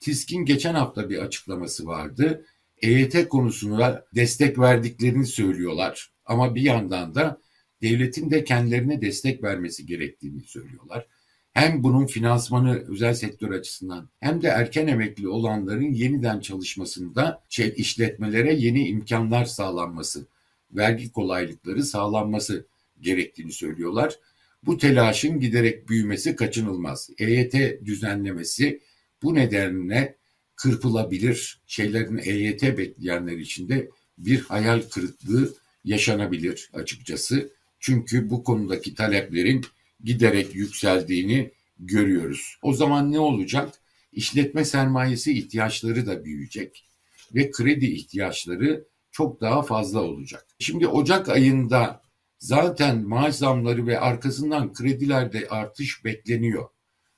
TİSK'in 0.00 0.44
geçen 0.44 0.74
hafta 0.74 1.10
bir 1.10 1.18
açıklaması 1.18 1.86
vardı. 1.86 2.44
EYT 2.82 3.28
konusuna 3.28 4.04
destek 4.14 4.58
verdiklerini 4.58 5.26
söylüyorlar. 5.26 6.10
Ama 6.24 6.54
bir 6.54 6.62
yandan 6.62 7.14
da 7.14 7.40
devletin 7.82 8.30
de 8.30 8.44
kendilerine 8.44 9.00
destek 9.00 9.42
vermesi 9.42 9.86
gerektiğini 9.86 10.42
söylüyorlar. 10.42 11.06
Hem 11.52 11.82
bunun 11.82 12.06
finansmanı 12.06 12.84
özel 12.88 13.14
sektör 13.14 13.50
açısından 13.50 14.08
hem 14.20 14.42
de 14.42 14.48
erken 14.48 14.86
emekli 14.86 15.28
olanların 15.28 15.92
yeniden 15.92 16.40
çalışmasında 16.40 17.42
şey, 17.48 17.74
işletmelere 17.76 18.54
yeni 18.54 18.88
imkanlar 18.88 19.44
sağlanması, 19.44 20.26
vergi 20.70 21.12
kolaylıkları 21.12 21.82
sağlanması 21.82 22.66
gerektiğini 23.00 23.52
söylüyorlar. 23.52 24.14
Bu 24.62 24.78
telaşın 24.78 25.40
giderek 25.40 25.88
büyümesi 25.88 26.36
kaçınılmaz. 26.36 27.10
EYT 27.18 27.54
düzenlemesi 27.84 28.80
bu 29.22 29.34
nedenle 29.34 30.16
kırpılabilir. 30.56 31.60
Şeylerin 31.66 32.18
EYT 32.18 32.62
bekleyenler 32.62 33.36
için 33.36 33.68
de 33.68 33.90
bir 34.18 34.40
hayal 34.40 34.82
kırıklığı 34.82 35.54
yaşanabilir 35.84 36.70
açıkçası. 36.72 37.50
Çünkü 37.80 38.30
bu 38.30 38.44
konudaki 38.44 38.94
taleplerin 38.94 39.64
giderek 40.04 40.54
yükseldiğini 40.54 41.50
görüyoruz. 41.78 42.58
O 42.62 42.72
zaman 42.74 43.12
ne 43.12 43.18
olacak? 43.18 43.74
İşletme 44.12 44.64
sermayesi 44.64 45.38
ihtiyaçları 45.38 46.06
da 46.06 46.24
büyüyecek 46.24 46.84
ve 47.34 47.50
kredi 47.50 47.86
ihtiyaçları 47.86 48.84
çok 49.10 49.40
daha 49.40 49.62
fazla 49.62 50.00
olacak. 50.00 50.46
Şimdi 50.58 50.86
Ocak 50.86 51.28
ayında 51.28 52.02
zaten 52.38 53.08
maaş 53.08 53.34
zamları 53.34 53.86
ve 53.86 54.00
arkasından 54.00 54.72
kredilerde 54.72 55.48
artış 55.48 56.04
bekleniyor. 56.04 56.68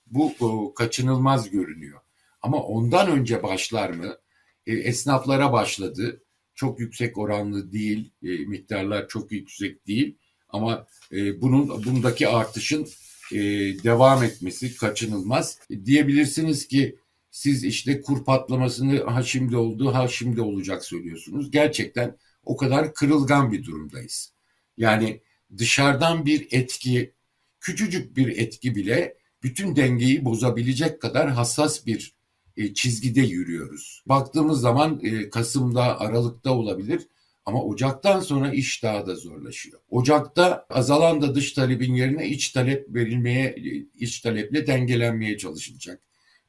Bu 0.07 0.35
o, 0.41 0.75
kaçınılmaz 0.75 1.51
görünüyor. 1.51 2.01
Ama 2.43 2.63
ondan 2.63 3.11
önce 3.11 3.43
başlar 3.43 3.91
mı? 3.91 4.19
E, 4.67 4.73
esnaflara 4.73 5.53
başladı. 5.53 6.23
Çok 6.55 6.81
yüksek 6.81 7.19
oranlı 7.19 7.73
değil, 7.73 8.11
e, 8.23 8.29
miktarlar 8.29 9.09
çok 9.09 9.33
yüksek 9.33 9.87
değil. 9.87 10.19
Ama 10.49 10.87
e, 11.13 11.41
bunun 11.41 11.85
bundaki 11.85 12.29
artışın 12.29 12.89
e, 13.33 13.39
devam 13.85 14.23
etmesi 14.25 14.77
kaçınılmaz. 14.77 15.59
E, 15.71 15.87
diyebilirsiniz 15.87 16.69
ki 16.69 16.99
siz 17.31 17.65
işte 17.65 18.01
kur 18.01 18.25
patlamasını 18.25 19.03
ha 19.05 19.23
şimdi 19.23 19.57
oldu 19.57 19.95
ha 19.95 20.09
şimdi 20.09 20.41
olacak 20.41 20.85
söylüyorsunuz. 20.85 21.51
Gerçekten 21.51 22.17
o 22.45 22.57
kadar 22.57 22.95
kırılgan 22.95 23.53
bir 23.53 23.65
durumdayız. 23.65 24.33
Yani 24.77 25.21
dışarıdan 25.59 26.27
bir 26.27 26.49
etki, 26.51 27.13
küçücük 27.61 28.17
bir 28.17 28.39
etki 28.39 28.75
bile 28.75 29.17
bütün 29.43 29.77
dengeyi 29.77 30.25
bozabilecek 30.25 31.01
kadar 31.01 31.31
hassas 31.31 31.87
bir 31.87 32.18
e, 32.59 32.75
çizgide 32.75 33.21
yürüyoruz. 33.21 34.03
Baktığımız 34.07 34.61
zaman 34.61 35.01
e, 35.03 35.31
Kasım'da, 35.31 36.01
Aralık'ta 36.01 36.53
olabilir 36.53 37.07
ama 37.47 37.65
Ocak'tan 37.65 38.21
sonra 38.21 38.53
iş 38.53 38.83
daha 38.83 39.07
da 39.07 39.15
zorlaşıyor. 39.15 39.81
Ocak'ta 39.91 40.67
azalan 40.71 41.23
da 41.23 41.35
dış 41.35 41.53
talebin 41.53 41.95
yerine 41.95 42.29
iç 42.29 42.51
talep 42.51 42.95
verilmeye, 42.95 43.57
iç 43.99 44.21
taleple 44.21 44.67
dengelenmeye 44.67 45.39
çalışılacak. 45.39 46.01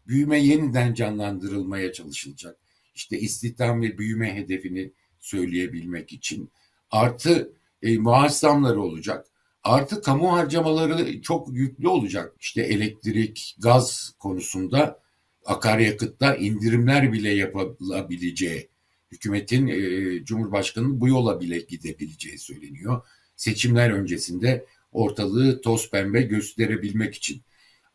Büyüme 0.07 0.39
yeniden 0.39 0.93
canlandırılmaya 0.93 1.93
çalışılacak. 1.93 2.57
İşte 2.95 3.19
istihdam 3.19 3.81
ve 3.81 3.97
büyüme 3.97 4.35
hedefini 4.35 4.91
söyleyebilmek 5.19 6.13
için. 6.13 6.49
Artı 6.91 7.53
e, 7.83 7.97
maaş 7.97 8.43
olacak. 8.43 9.25
Artı 9.63 10.01
kamu 10.01 10.33
harcamaları 10.33 11.21
çok 11.21 11.53
yüklü 11.53 11.87
olacak. 11.87 12.35
İşte 12.39 12.61
elektrik, 12.61 13.55
gaz 13.59 14.13
konusunda 14.19 14.99
akaryakıtta 15.49 16.35
indirimler 16.35 17.13
bile 17.13 17.29
yapılabileceği 17.29 18.69
hükümetin 19.11 19.67
e, 19.67 20.25
Cumhurbaşkanı'nın 20.25 21.01
bu 21.01 21.07
yola 21.07 21.41
bile 21.41 21.59
gidebileceği 21.59 22.39
söyleniyor. 22.39 23.01
Seçimler 23.35 23.89
öncesinde 23.89 24.65
ortalığı 24.91 25.61
toz 25.61 25.91
pembe 25.91 26.21
gösterebilmek 26.21 27.15
için. 27.15 27.41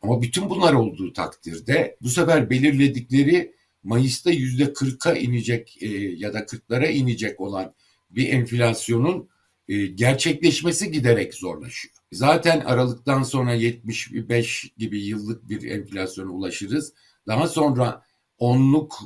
Ama 0.01 0.21
bütün 0.21 0.49
bunlar 0.49 0.73
olduğu 0.73 1.13
takdirde 1.13 1.97
bu 2.01 2.09
sefer 2.09 2.49
belirledikleri 2.49 3.55
Mayıs'ta 3.83 4.31
yüzde 4.31 4.73
kırka 4.73 5.13
inecek 5.13 5.77
e, 5.81 5.87
ya 5.97 6.33
da 6.33 6.45
kırklara 6.45 6.87
inecek 6.87 7.41
olan 7.41 7.73
bir 8.09 8.29
enflasyonun 8.29 9.29
e, 9.67 9.85
gerçekleşmesi 9.85 10.91
giderek 10.91 11.33
zorlaşıyor. 11.33 11.95
Zaten 12.11 12.59
Aralık'tan 12.59 13.23
sonra 13.23 13.53
75 13.53 14.71
gibi 14.77 14.99
yıllık 15.01 15.49
bir 15.49 15.63
enflasyona 15.63 16.31
ulaşırız. 16.31 16.93
Daha 17.27 17.47
sonra 17.47 18.05
onluk 18.37 18.99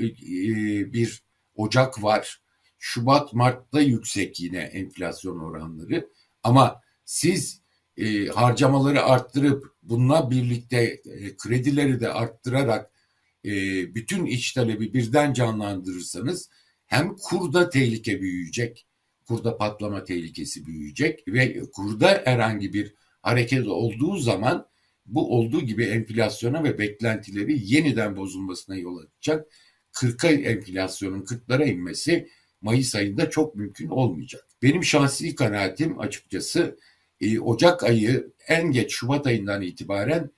e, 0.00 0.06
e 0.06 0.92
bir 0.92 1.24
Ocak 1.54 2.02
var. 2.02 2.40
Şubat, 2.78 3.32
Mart'ta 3.32 3.80
yüksek 3.80 4.40
yine 4.40 4.58
enflasyon 4.58 5.38
oranları. 5.38 6.08
Ama 6.42 6.80
siz 7.04 7.62
e, 7.96 8.26
harcamaları 8.26 9.02
arttırıp 9.02 9.64
bununla 9.82 10.30
birlikte 10.30 11.02
kredileri 11.38 12.00
de 12.00 12.12
arttırarak 12.12 12.90
bütün 13.94 14.26
iç 14.26 14.52
talebi 14.52 14.94
birden 14.94 15.32
canlandırırsanız 15.32 16.50
hem 16.86 17.16
kurda 17.16 17.70
tehlike 17.70 18.20
büyüyecek, 18.20 18.86
kurda 19.26 19.56
patlama 19.56 20.04
tehlikesi 20.04 20.66
büyüyecek 20.66 21.28
ve 21.28 21.62
kurda 21.72 22.22
herhangi 22.24 22.72
bir 22.72 22.94
hareket 23.22 23.66
olduğu 23.66 24.16
zaman 24.16 24.66
bu 25.06 25.36
olduğu 25.36 25.60
gibi 25.60 25.84
enflasyona 25.84 26.64
ve 26.64 26.78
beklentileri 26.78 27.74
yeniden 27.74 28.16
bozulmasına 28.16 28.76
yol 28.76 28.98
açacak 28.98 29.46
40'a 29.92 30.30
enflasyonun 30.30 31.22
40'lara 31.22 31.68
inmesi 31.68 32.28
Mayıs 32.60 32.94
ayında 32.94 33.30
çok 33.30 33.54
mümkün 33.54 33.88
olmayacak. 33.88 34.48
Benim 34.62 34.84
şahsi 34.84 35.34
kanaatim 35.34 36.00
açıkçası 36.00 36.78
e, 37.20 37.40
Ocak 37.40 37.84
ayı 37.84 38.32
en 38.48 38.70
geç 38.70 38.92
Şubat 38.92 39.26
ayından 39.26 39.62
itibaren 39.62 40.30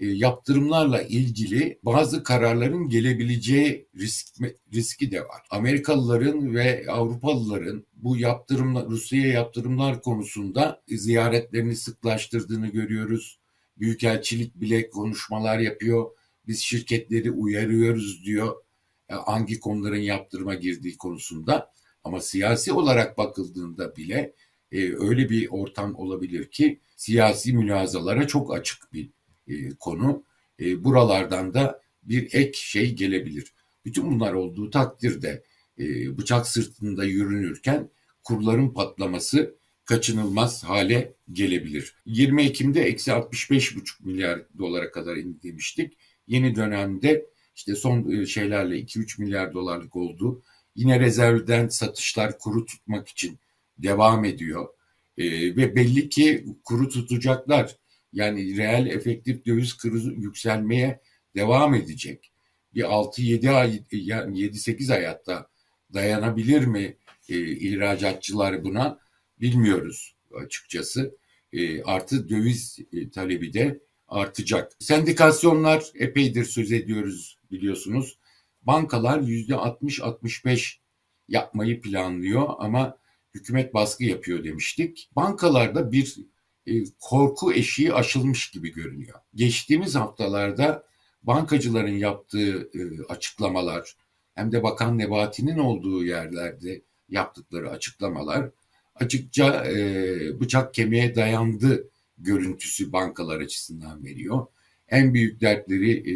e, 0.00 0.06
yaptırımlarla 0.06 1.02
ilgili 1.02 1.78
bazı 1.82 2.22
kararların 2.22 2.88
gelebileceği 2.88 3.88
risk, 3.96 4.26
riski 4.74 5.10
de 5.10 5.20
var. 5.20 5.42
Amerikalıların 5.50 6.54
ve 6.54 6.84
Avrupalıların 6.88 7.86
bu 7.92 8.16
yaptırımlar 8.16 8.86
Rusya'ya 8.86 9.32
yaptırımlar 9.32 10.02
konusunda 10.02 10.82
ziyaretlerini 10.88 11.76
sıklaştırdığını 11.76 12.68
görüyoruz. 12.68 13.38
Büyükelçilik 13.80 14.60
bile 14.60 14.90
konuşmalar 14.90 15.58
yapıyor 15.58 16.10
Biz 16.46 16.60
şirketleri 16.60 17.30
uyarıyoruz 17.30 18.24
diyor 18.24 18.56
e, 19.08 19.14
hangi 19.14 19.60
konuların 19.60 19.96
yaptırıma 19.96 20.54
girdiği 20.54 20.96
konusunda. 20.96 21.72
Ama 22.04 22.20
siyasi 22.20 22.72
olarak 22.72 23.18
bakıldığında 23.18 23.96
bile 23.96 24.34
e, 24.72 24.94
öyle 24.94 25.30
bir 25.30 25.48
ortam 25.50 25.94
olabilir 25.94 26.50
ki 26.50 26.80
siyasi 26.96 27.52
mülazalara 27.52 28.26
çok 28.26 28.54
açık 28.54 28.92
bir 28.92 29.10
e, 29.48 29.68
konu. 29.80 30.24
E, 30.60 30.84
buralardan 30.84 31.54
da 31.54 31.82
bir 32.02 32.28
ek 32.32 32.52
şey 32.54 32.94
gelebilir. 32.94 33.52
Bütün 33.84 34.10
bunlar 34.10 34.32
olduğu 34.32 34.70
takdirde 34.70 35.44
e, 35.78 36.18
bıçak 36.18 36.46
sırtında 36.46 37.04
yürünürken 37.04 37.90
kurların 38.24 38.70
patlaması 38.74 39.54
kaçınılmaz 39.88 40.64
hale 40.64 41.14
gelebilir. 41.32 41.94
20 42.06 42.42
Ekim'de 42.42 42.82
eksi 42.82 43.10
65,5 43.10 44.04
milyar 44.04 44.40
dolara 44.58 44.90
kadar 44.90 45.16
indi 45.16 45.42
demiştik. 45.42 45.92
Yeni 46.26 46.56
dönemde 46.56 47.26
işte 47.56 47.74
son 47.74 48.10
e, 48.10 48.26
şeylerle 48.26 48.80
2-3 48.80 49.20
milyar 49.20 49.52
dolarlık 49.52 49.96
oldu. 49.96 50.42
Yine 50.76 51.00
rezervden 51.00 51.68
satışlar 51.68 52.38
kuru 52.38 52.66
tutmak 52.66 53.08
için 53.08 53.38
devam 53.78 54.24
ediyor. 54.24 54.68
Ee, 55.18 55.56
ve 55.56 55.76
belli 55.76 56.08
ki 56.08 56.44
kuru 56.64 56.88
tutacaklar. 56.88 57.76
Yani 58.12 58.56
reel 58.56 58.86
efektif 58.86 59.46
döviz 59.46 59.72
kuru 59.72 59.98
yükselmeye 59.98 61.00
devam 61.36 61.74
edecek. 61.74 62.32
Bir 62.74 62.82
6-7 62.82 63.50
ay, 63.50 63.82
yani 63.92 64.38
7-8 64.40 64.94
ay 64.94 65.04
hatta 65.04 65.48
dayanabilir 65.94 66.66
mi 66.66 66.96
e, 67.28 67.40
ihracatçılar 67.40 68.64
buna 68.64 68.98
bilmiyoruz 69.40 70.14
açıkçası. 70.34 71.16
E, 71.52 71.82
artı 71.82 72.28
döviz 72.28 72.78
e, 72.92 73.10
talebi 73.10 73.52
de 73.52 73.80
artacak. 74.08 74.72
Sendikasyonlar 74.78 75.84
epeydir 75.94 76.44
söz 76.44 76.72
ediyoruz 76.72 77.38
biliyorsunuz. 77.50 78.18
Bankalar 78.62 79.20
yüzde 79.20 79.52
60-65 79.54 80.76
yapmayı 81.28 81.80
planlıyor 81.80 82.48
ama 82.58 82.98
hükümet 83.34 83.74
baskı 83.74 84.04
yapıyor 84.04 84.44
demiştik. 84.44 85.10
Bankalarda 85.16 85.92
bir 85.92 86.16
e, 86.66 86.72
korku 87.00 87.52
eşiği 87.52 87.94
aşılmış 87.94 88.50
gibi 88.50 88.72
görünüyor. 88.72 89.18
Geçtiğimiz 89.34 89.94
haftalarda 89.94 90.86
bankacıların 91.22 91.96
yaptığı 91.96 92.70
e, 92.74 93.02
açıklamalar 93.08 93.96
hem 94.34 94.52
de 94.52 94.62
Bakan 94.62 94.98
Nebati'nin 94.98 95.58
olduğu 95.58 96.04
yerlerde 96.04 96.82
yaptıkları 97.08 97.70
açıklamalar 97.70 98.50
açıkça 99.00 99.66
e, 99.66 100.40
bıçak 100.40 100.74
kemiğe 100.74 101.14
dayandı 101.14 101.90
görüntüsü 102.18 102.92
bankalar 102.92 103.40
açısından 103.40 104.04
veriyor. 104.04 104.46
En 104.88 105.14
büyük 105.14 105.40
dertleri 105.40 105.92
e, 105.92 106.14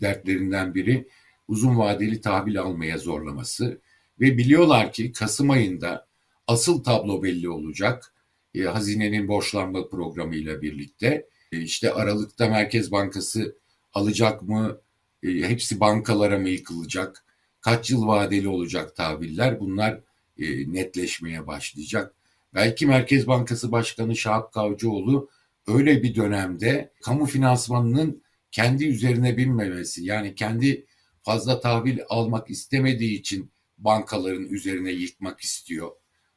dertlerinden 0.00 0.74
biri 0.74 1.08
uzun 1.48 1.78
vadeli 1.78 2.20
tahvil 2.20 2.60
almaya 2.60 2.98
zorlaması 2.98 3.80
ve 4.20 4.38
biliyorlar 4.38 4.92
ki 4.92 5.12
Kasım 5.12 5.50
ayında 5.50 6.06
asıl 6.46 6.82
tablo 6.84 7.22
belli 7.22 7.48
olacak. 7.48 8.14
E, 8.54 8.62
hazinenin 8.62 9.28
borçlanma 9.28 9.88
programıyla 9.88 10.62
birlikte 10.62 11.26
e, 11.52 11.60
işte 11.60 11.92
Aralık'ta 11.92 12.48
Merkez 12.48 12.92
Bankası 12.92 13.56
alacak 13.94 14.42
mı? 14.42 14.78
E, 15.22 15.28
hepsi 15.28 15.80
bankalara 15.80 16.38
mı 16.38 16.48
yıkılacak? 16.48 17.24
Kaç 17.60 17.90
yıl 17.90 18.06
vadeli 18.06 18.48
olacak 18.48 18.96
tahviller? 18.96 19.60
Bunlar 19.60 20.00
e, 20.38 20.72
netleşmeye 20.72 21.46
başlayacak. 21.46 22.14
Belki 22.54 22.86
Merkez 22.86 23.26
Bankası 23.26 23.72
Başkanı 23.72 24.16
Şahap 24.16 24.52
Kavcıoğlu 24.52 25.30
öyle 25.66 26.02
bir 26.02 26.14
dönemde 26.14 26.92
kamu 27.02 27.26
finansmanının 27.26 28.22
kendi 28.50 28.86
üzerine 28.86 29.36
binmemesi 29.36 30.04
yani 30.04 30.34
kendi 30.34 30.86
fazla 31.22 31.60
tahvil 31.60 31.98
almak 32.08 32.50
istemediği 32.50 33.18
için 33.18 33.50
bankaların 33.78 34.44
üzerine 34.46 34.92
yıkmak 34.92 35.40
istiyor. 35.40 35.90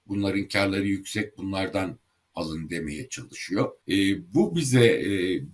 Bunların 0.07 0.47
karları 0.47 0.87
yüksek 0.87 1.37
bunlardan 1.37 1.99
alın 2.35 2.69
demeye 2.69 3.09
çalışıyor. 3.09 3.71
E, 3.87 3.93
bu 4.33 4.55
bize 4.55 4.85
e, 4.85 5.09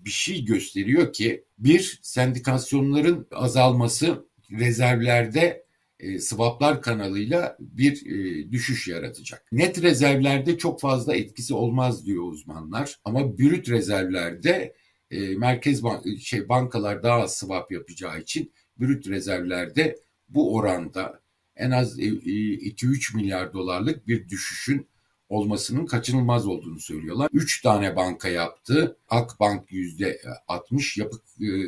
bir 0.06 0.10
şey 0.10 0.46
gösteriyor 0.46 1.14
ki 1.14 1.44
bir 1.58 2.00
sendikasyonların 2.02 3.28
azalması 3.32 4.26
rezervlerde 4.52 5.66
e, 6.02 6.20
swaplar 6.20 6.82
kanalıyla 6.82 7.58
bir 7.60 8.06
e, 8.06 8.52
düşüş 8.52 8.88
yaratacak. 8.88 9.46
Net 9.52 9.82
rezervlerde 9.82 10.58
çok 10.58 10.82
fazla 10.82 11.16
etkisi 11.16 11.54
olmaz 11.54 12.06
diyor 12.06 12.24
uzmanlar 12.24 13.00
ama 13.06 13.38
brüt 13.38 13.70
rezervlerde 13.70 14.76
e, 15.12 15.20
merkez 15.20 15.82
şey 16.22 16.50
bankalar 16.50 17.04
daha 17.04 17.22
az 17.22 17.36
swap 17.36 17.72
yapacağı 17.72 18.20
için 18.20 18.54
brüt 18.80 19.08
rezervlerde 19.08 20.00
bu 20.30 20.56
oranda 20.56 21.22
en 21.56 21.72
az 21.72 22.00
2-3 22.00 23.14
e, 23.14 23.18
milyar 23.18 23.54
dolarlık 23.54 24.08
bir 24.08 24.30
düşüşün 24.30 24.88
olmasının 25.30 25.86
kaçınılmaz 25.86 26.48
olduğunu 26.48 26.80
söylüyorlar. 26.80 27.30
3 27.34 27.62
tane 27.62 27.96
banka 27.96 28.30
yaptı. 28.30 28.98
Akbank 29.10 29.72
%60, 29.72 31.00
Yapı 31.00 31.18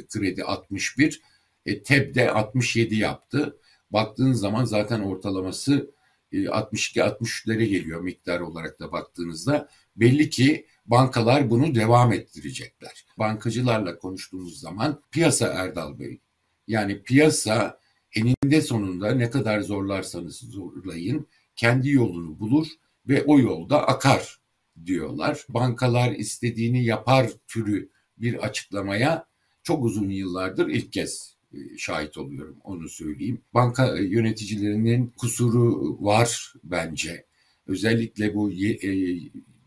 Kredi 0.09 0.43
61, 0.43 1.21
e, 1.65 1.83
TEB 1.83 2.15
de 2.15 2.31
67 2.31 2.95
yaptı. 2.95 3.57
Baktığınız 3.93 4.39
zaman 4.39 4.65
zaten 4.65 4.99
ortalaması 4.99 5.91
62-63'lere 6.33 7.65
geliyor 7.65 8.01
miktar 8.01 8.39
olarak 8.39 8.79
da 8.79 8.91
baktığınızda. 8.91 9.69
Belli 9.95 10.29
ki 10.29 10.65
bankalar 10.85 11.49
bunu 11.49 11.75
devam 11.75 12.13
ettirecekler. 12.13 13.05
Bankacılarla 13.19 13.99
konuştuğumuz 13.99 14.59
zaman 14.59 15.01
piyasa 15.11 15.47
Erdal 15.47 15.99
Bey 15.99 16.19
yani 16.67 17.03
piyasa 17.03 17.79
eninde 18.15 18.61
sonunda 18.61 19.11
ne 19.11 19.29
kadar 19.29 19.61
zorlarsanız 19.61 20.35
zorlayın 20.35 21.27
kendi 21.55 21.89
yolunu 21.89 22.39
bulur 22.39 22.67
ve 23.07 23.23
o 23.23 23.39
yolda 23.39 23.87
akar 23.87 24.39
diyorlar. 24.85 25.45
Bankalar 25.49 26.11
istediğini 26.11 26.85
yapar 26.85 27.29
türü 27.47 27.89
bir 28.17 28.43
açıklamaya 28.43 29.25
çok 29.63 29.83
uzun 29.83 30.09
yıllardır 30.09 30.67
ilk 30.67 30.93
kez 30.93 31.32
e, 31.32 31.32
şahit 31.77 32.17
oluyorum 32.17 32.57
onu 32.63 32.89
söyleyeyim. 32.89 33.41
Banka 33.53 33.97
e, 33.97 34.03
yöneticilerinin 34.03 35.13
kusuru 35.17 35.97
var 36.05 36.53
bence. 36.63 37.25
Özellikle 37.67 38.35
bu 38.35 38.51
e, 38.51 38.89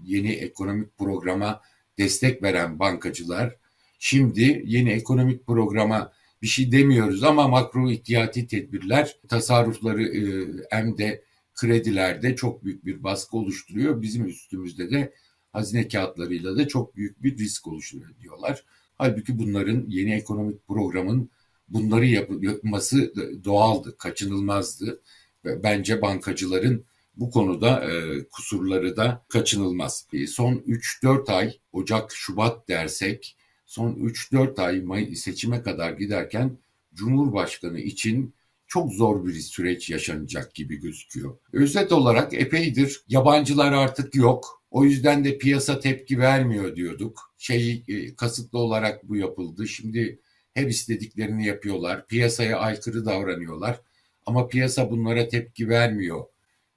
yeni 0.05 0.33
ekonomik 0.33 0.99
programa 0.99 1.61
destek 1.99 2.42
veren 2.42 2.79
bankacılar 2.79 3.57
şimdi 3.99 4.62
yeni 4.66 4.90
ekonomik 4.90 5.46
programa 5.46 6.12
bir 6.42 6.46
şey 6.46 6.72
demiyoruz 6.72 7.22
ama 7.22 7.49
makro 7.49 7.90
ihtiyati 7.90 8.46
tedbirler 8.46 9.16
tasarrufları 9.29 10.03
e, 10.03 10.46
hem 10.70 10.99
de 10.99 11.22
kredilerde 11.55 12.37
çok 12.37 12.64
büyük 12.64 12.85
bir 12.85 13.03
baskı 13.03 13.37
oluşturuyor. 13.37 14.03
Bizim 14.03 14.27
üstümüzde 14.27 14.90
de 14.90 15.12
hazine 15.53 15.88
kağıtlarıyla 15.88 16.57
da 16.57 16.68
çok 16.68 16.96
büyük 16.96 17.22
bir 17.22 17.38
risk 17.38 17.66
oluşturuyor 17.66 18.11
diyorlar. 18.20 18.64
Halbuki 18.99 19.38
bunların 19.38 19.85
yeni 19.88 20.14
ekonomik 20.14 20.68
programın 20.68 21.31
bunları 21.68 22.07
yapması 22.07 23.12
doğaldı, 23.44 23.96
kaçınılmazdı. 23.96 25.02
Bence 25.44 26.02
bankacıların 26.02 26.85
bu 27.16 27.31
konuda 27.31 27.85
e, 27.85 28.24
kusurları 28.29 28.96
da 28.96 29.24
kaçınılmaz. 29.29 30.07
E, 30.12 30.26
son 30.26 30.55
3-4 30.55 31.33
ay 31.33 31.59
Ocak, 31.72 32.12
Şubat 32.12 32.68
dersek 32.68 33.37
son 33.66 33.92
3-4 33.92 34.62
ay 34.62 34.81
May 34.81 35.14
seçime 35.14 35.62
kadar 35.62 35.92
giderken 35.92 36.59
Cumhurbaşkanı 36.94 37.81
için 37.81 38.35
çok 38.66 38.92
zor 38.92 39.26
bir 39.26 39.33
süreç 39.35 39.90
yaşanacak 39.90 40.55
gibi 40.55 40.76
gözüküyor. 40.76 41.38
Özet 41.52 41.92
olarak 41.92 42.35
epeydir 42.35 43.02
yabancılar 43.09 43.72
artık 43.72 44.14
yok. 44.14 44.62
O 44.70 44.85
yüzden 44.85 45.24
de 45.24 45.38
piyasa 45.38 45.81
tepki 45.81 46.18
vermiyor 46.18 46.76
diyorduk. 46.76 47.35
Şey 47.38 47.85
e, 47.88 48.14
kasıtlı 48.14 48.59
olarak 48.59 49.09
bu 49.09 49.16
yapıldı. 49.16 49.68
Şimdi 49.68 50.20
hep 50.57 50.71
istediklerini 50.71 51.47
yapıyorlar. 51.47 52.07
Piyasaya 52.07 52.59
aykırı 52.59 53.07
davranıyorlar. 53.07 53.81
Ama 54.27 54.49
piyasa 54.49 54.90
bunlara 54.90 55.29
tepki 55.29 55.69
vermiyor. 55.69 56.25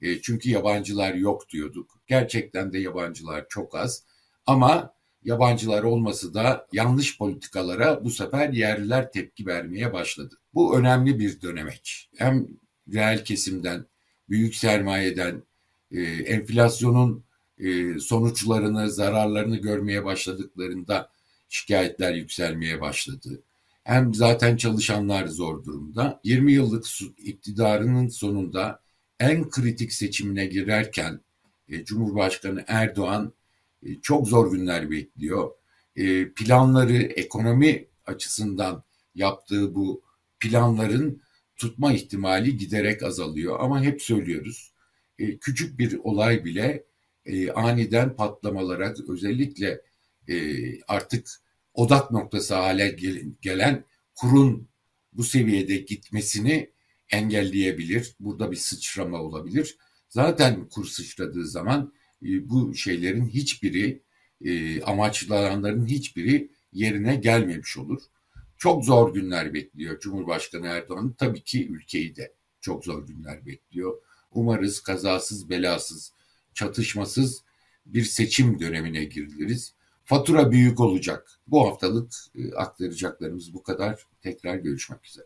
E, 0.02 0.22
çünkü 0.22 0.50
yabancılar 0.50 1.13
yok 1.13 1.50
diyorduk. 1.50 2.00
Gerçekten 2.08 2.74
de 2.74 2.80
yabancılar 2.80 3.46
çok 3.50 3.76
az. 3.76 4.04
Ama 4.46 4.94
yabancılar 5.24 5.84
olması 5.84 6.34
da 6.34 6.68
yanlış 6.74 7.18
politikalara 7.18 8.04
bu 8.04 8.10
sefer 8.10 8.50
yerliler 8.50 9.12
tepki 9.12 9.46
vermeye 9.46 9.94
başladı. 9.94 10.36
Bu 10.54 10.78
önemli 10.78 11.20
bir 11.20 11.42
dönemeç. 11.42 12.10
Hem 12.18 12.48
reel 12.94 13.24
kesimden, 13.24 13.86
büyük 14.30 14.56
sermayeden, 14.56 15.44
e, 15.92 16.02
enflasyonun 16.02 17.24
e, 17.58 18.00
sonuçlarını, 18.00 18.92
zararlarını 18.92 19.58
görmeye 19.58 20.06
başladıklarında 20.06 21.12
şikayetler 21.50 22.13
yükselmeye 22.13 22.82
başladı. 22.82 23.44
Hem 23.89 24.13
zaten 24.13 24.58
çalışanlar 24.58 25.28
zor 25.28 25.63
durumda. 25.63 26.19
20 26.23 26.54
yıllık 26.54 26.86
iktidarının 27.17 28.08
sonunda 28.08 28.82
en 29.19 29.49
kritik 29.49 29.93
seçimine 29.93 30.45
girerken 30.45 31.21
e, 31.69 31.86
Cumhurbaşkanı 31.86 32.63
Erdoğan 32.67 33.34
e, 33.84 33.95
çok 34.02 34.28
zor 34.28 34.52
günler 34.52 34.91
bekliyor. 34.91 35.52
E, 35.95 36.32
planları 36.32 36.97
ekonomi 36.97 37.86
açısından 38.06 38.84
yaptığı 39.15 39.75
bu 39.75 40.02
planların 40.39 41.21
tutma 41.56 41.93
ihtimali 41.93 42.58
giderek 42.58 43.04
azalıyor. 43.04 43.58
Ama 43.60 43.84
hep 43.84 44.02
söylüyoruz 44.02 44.73
küçük 45.41 45.80
bir 45.80 45.99
olay 46.04 46.45
bile 46.45 46.86
aniden 47.56 48.15
patlamalara 48.15 48.93
özellikle 49.08 49.82
e, 50.28 50.36
artık 50.82 51.30
odak 51.73 52.12
noktası 52.12 52.55
hale 52.55 52.97
gelen 53.41 53.86
kurun 54.15 54.69
bu 55.13 55.23
seviyede 55.23 55.77
gitmesini 55.77 56.71
engelleyebilir. 57.10 58.15
Burada 58.19 58.51
bir 58.51 58.58
sıçrama 58.58 59.21
olabilir. 59.21 59.77
Zaten 60.10 60.69
kur 60.69 60.86
sıçradığı 60.86 61.47
zaman 61.47 61.93
e, 62.23 62.49
bu 62.49 62.75
şeylerin 62.75 63.27
hiçbiri 63.27 64.03
e, 64.41 64.82
amaçlananların 64.82 65.86
hiçbiri 65.86 66.51
yerine 66.73 67.15
gelmemiş 67.15 67.77
olur. 67.77 68.01
Çok 68.58 68.86
zor 68.86 69.13
günler 69.13 69.53
bekliyor 69.53 69.99
Cumhurbaşkanı 69.99 70.67
Erdoğan. 70.67 71.15
Tabii 71.17 71.43
ki 71.43 71.67
ülkeyi 71.69 72.15
de 72.15 72.34
çok 72.62 72.86
zor 72.86 73.08
günler 73.08 73.45
bekliyor. 73.45 74.01
Umarız 74.32 74.79
kazasız 74.79 75.49
belasız, 75.49 76.13
çatışmasız 76.53 77.43
bir 77.86 78.03
seçim 78.03 78.60
dönemine 78.60 79.03
giriliriz. 79.03 79.73
Fatura 80.10 80.52
büyük 80.52 80.80
olacak. 80.80 81.39
Bu 81.48 81.67
haftalık 81.67 82.13
e, 82.36 82.54
aktaracaklarımız 82.54 83.54
bu 83.54 83.63
kadar. 83.63 84.04
Tekrar 84.22 84.56
görüşmek 84.56 85.06
üzere. 85.06 85.26